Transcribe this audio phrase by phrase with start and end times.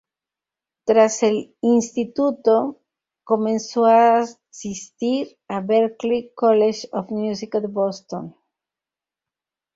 [0.83, 2.81] Tras el instituto,
[3.23, 8.35] comenzó a asistir al Berklee College of Music de Boston.